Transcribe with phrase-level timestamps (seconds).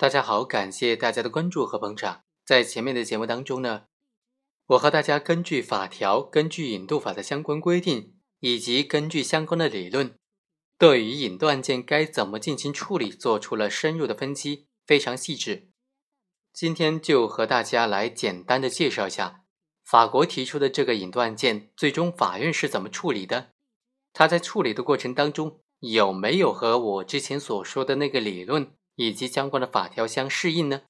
[0.00, 2.22] 大家好，感谢大家的关注和捧场。
[2.46, 3.82] 在前面的节目当中呢，
[4.68, 10.14] 我和大家根据法条、根据引渡法的相关规定，以及根据相关的理论，
[10.78, 15.68] 对于引渡案件该怎么进行处理，做出了深入的分析，非常细致。
[16.54, 19.42] 今天就和大家来简单的介绍一下
[19.84, 23.50] 法国提出的这个引渡案件，最终法院是怎么处理的？
[24.14, 28.72] 他在处理的过程当中有没有和我之前所说的那个理论？
[29.00, 30.82] 以及相关的法条相适应呢？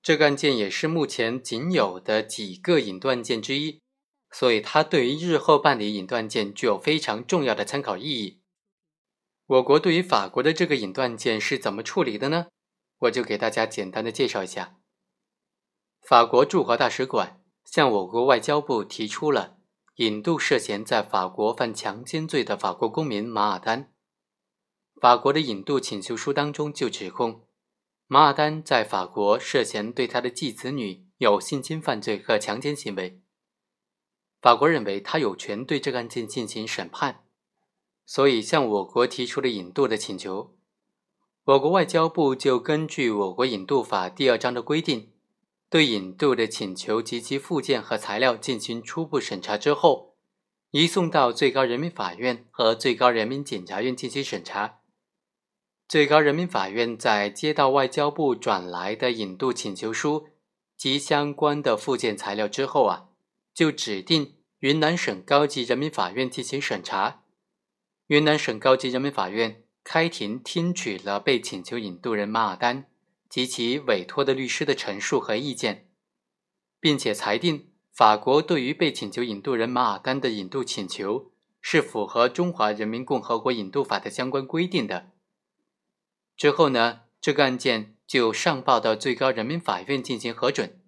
[0.00, 3.82] 这个案件也是目前仅有的几个引渡案件之一，
[4.30, 8.40] 所以它对于日后办理引渡案件具有非常重要的参考意义。
[9.46, 12.46] 我国对于法国的这个引渡案件是怎么处理的呢？
[13.00, 14.76] 我就给大家简单的介绍一下。
[16.00, 19.58] 法国驻华大使馆向我国外交部提出了
[19.96, 23.92] 引渡涉嫌在法国犯强奸罪的法国公民马尔丹。
[25.00, 27.44] 法国的引渡请求书当中就指控
[28.08, 33.20] 马尔丹在法国涉嫌对他的继子女有性侵犯罪和强奸行为。
[34.40, 37.24] 法国认为他有权对这个案件进行审判，
[38.06, 40.56] 所以向我国提出了引渡的请求。
[41.44, 45.12] 我国外交部就根据我国引渡法第二章的规定，
[45.70, 50.16] 对引渡的请求及其附件和材料进行初步审查之后，
[50.72, 54.77] 移送到最高人民法院和最高人民检察院进行审查。
[55.88, 60.28] 最高人民法院在接到外交部转来的引渡请求书
[60.76, 63.08] 及相关的附件材料之后啊，
[63.54, 67.22] 就指定云南省高级人民法院进行审查。
[68.08, 72.84] 云南省高级人民法院开庭听取了被请求引渡人马尔丹
[73.30, 75.88] 及其委托的律师的陈述和意见，
[76.78, 81.30] 并且裁定法国对于被请求引渡人马尔丹的引渡请求
[81.62, 85.12] 是符合《中华人民共和国引渡法》的相关规定的。
[86.38, 90.80] 之后呢，这个案件就上报到最高人民法院进行核准。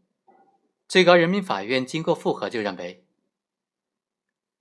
[0.87, 3.05] 最高人民法院经过复核，就认为，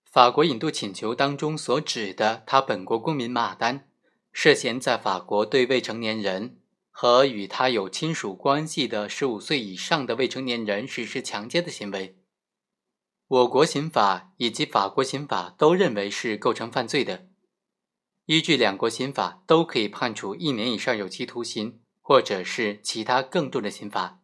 [0.04, 3.88] 法国引渡请求当中所指的他本国公民马丹
[4.34, 6.58] 涉嫌在法国对未成年人
[6.90, 12.18] 和与他有亲属关系的十五岁以上的未成年人实施强奸的行为，
[13.28, 17.29] 我国刑法以及法国刑法都认为是构成犯罪的。
[18.30, 24.22] 依据两国刑法，都可以判处一年以上有期徒刑，或者是其他更重的刑罚。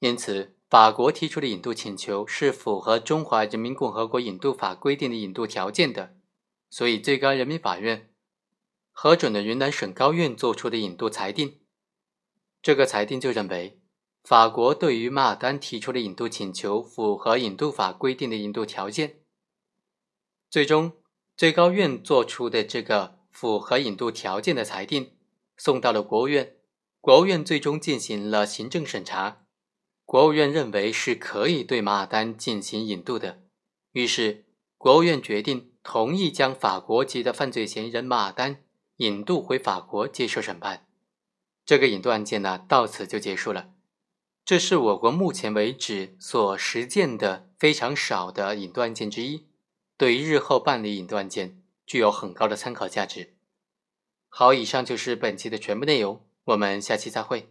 [0.00, 6.14] 因此，法国提出的引渡请求是符合《中华人民共和国引渡法》规定的引渡条件的，
[6.68, 8.10] 所以最高人民法院
[8.92, 11.60] 核准了云南省高院作出的引渡裁定。
[12.60, 13.80] 这个裁定就认为，
[14.22, 19.20] 法国对于马尔丹提出的引渡请求符合引渡法规定的引渡条件。
[20.50, 20.92] 最终，
[21.34, 23.18] 最高院作出的这个。
[23.30, 25.12] 符合引渡条件的裁定
[25.56, 26.56] 送到了国务院，
[27.00, 29.44] 国务院最终进行了行政审查。
[30.04, 33.42] 国务院认为是可以对马尔丹进行引渡的，
[33.92, 34.44] 于是
[34.76, 38.64] 国务院决定同意将法国籍的犯罪嫌疑人马尔丹
[38.96, 40.86] 引渡回法国接受审判。
[41.64, 43.70] 这个引渡案件呢，到此就结束了。
[44.44, 49.46] 这是我国目前为止所实践的非常少的引渡案件之一，
[49.96, 51.59] 对于日后办理引渡案件。
[51.90, 53.34] 具有很高的参考价值。
[54.28, 57.48] 好，以上就是本期的全部内容，我们下期再会。